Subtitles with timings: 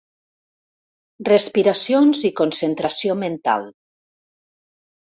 [1.29, 3.71] Respiracions i concentració mental.